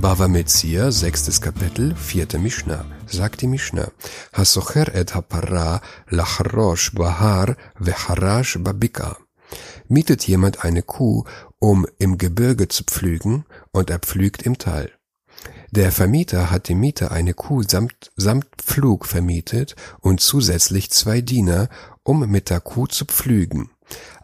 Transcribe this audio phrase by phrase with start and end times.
[0.00, 3.90] Bava Metzia, sechstes Kapitel, vierte Mishnah, sagt die Mishnah,
[4.32, 9.18] Hasocher et hapara lachrosh bahar vecharash babika.
[9.88, 11.24] Mietet jemand eine Kuh,
[11.58, 14.90] um im Gebirge zu pflügen, und er pflügt im Tal.
[15.70, 21.68] Der Vermieter hat dem Mieter eine Kuh samt, samt Pflug vermietet und zusätzlich zwei Diener,
[22.04, 23.68] um mit der Kuh zu pflügen.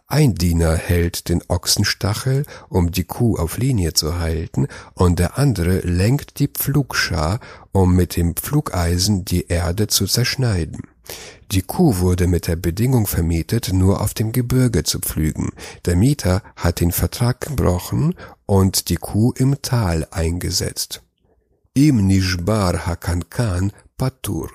[0.09, 5.79] Ein Diener hält den Ochsenstachel, um die Kuh auf Linie zu halten, und der andere
[5.79, 7.41] lenkt die Pflugschar,
[7.73, 10.83] um mit dem Pflugeisen die Erde zu zerschneiden.
[11.51, 15.49] Die Kuh wurde mit der Bedingung vermietet, nur auf dem Gebirge zu pflügen.
[15.83, 18.15] Der Mieter hat den Vertrag gebrochen
[18.45, 21.03] und die Kuh im Tal eingesetzt.
[21.73, 24.49] Im Nishbar Hakankan Patur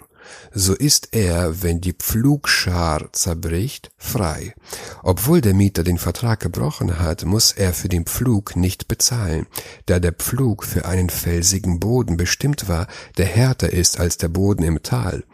[0.53, 4.55] so ist er, wenn die Pflugschar zerbricht, frei.
[5.03, 9.47] Obwohl der Mieter den Vertrag gebrochen hat, muss er für den Pflug nicht bezahlen,
[9.87, 12.87] da der Pflug für einen felsigen Boden bestimmt war,
[13.19, 15.24] der härter ist als der Boden im Tal.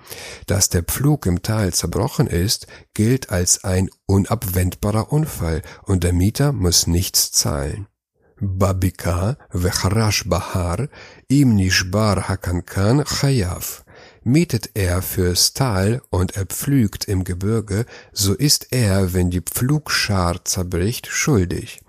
[0.46, 6.52] Dass der Pflug im Tal zerbrochen ist, gilt als ein unabwendbarer Unfall und der Mieter
[6.52, 7.86] muss nichts zahlen.
[8.40, 10.88] Babika vecharash bahar
[11.28, 13.84] im nishbar hakankan chayav
[14.22, 20.44] mietet er fürs Tal und er pflügt im Gebirge, so ist er, wenn die Pflugschar
[20.44, 21.80] zerbricht, schuldig.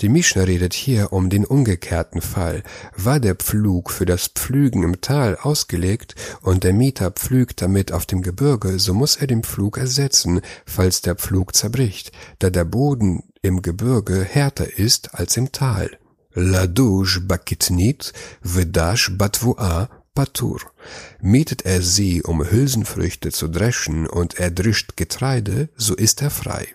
[0.00, 2.62] Die Mischner redet hier um den umgekehrten Fall.
[2.96, 8.06] War der Pflug für das Pflügen im Tal ausgelegt und der Mieter pflügt damit auf
[8.06, 13.22] dem Gebirge, so muss er den Pflug ersetzen, falls der Pflug zerbricht, da der Boden
[13.42, 15.90] im Gebirge härter ist als im Tal.
[16.34, 20.59] La douche bakitnit, vedash batvua Patur.
[21.21, 26.67] Mietet er sie, um Hülsenfrüchte zu dreschen, und er drischt Getreide, so ist er frei.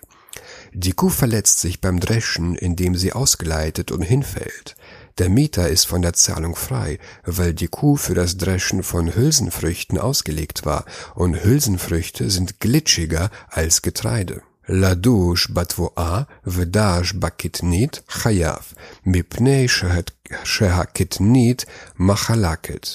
[0.73, 4.75] Die Kuh verletzt sich beim Dreschen, indem sie ausgeleitet und hinfällt.
[5.19, 9.99] Der Mieter ist von der Zahlung frei, weil die Kuh für das Dreschen von Hülsenfrüchten
[9.99, 14.41] ausgelegt war, und Hülsenfrüchte sind glitschiger als Getreide.
[14.69, 18.73] לדוש בתבואה ודש בקטנית חייב,
[19.05, 19.67] מפני
[20.43, 21.65] שהקטנית
[21.99, 22.87] מחלקת.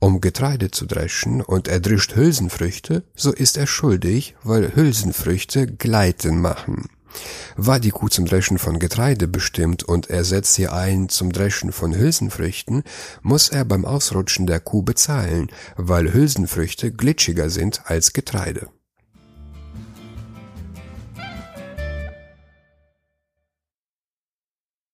[0.00, 6.40] Um Getreide zu dreschen und er drischt Hülsenfrüchte, so ist er schuldig, weil Hülsenfrüchte Gleiten
[6.40, 6.88] machen.
[7.56, 11.72] War die Kuh zum Dreschen von Getreide bestimmt und er setzt sie ein zum Dreschen
[11.72, 12.84] von Hülsenfrüchten,
[13.22, 18.68] muss er beim Ausrutschen der Kuh bezahlen, weil Hülsenfrüchte glitschiger sind als Getreide.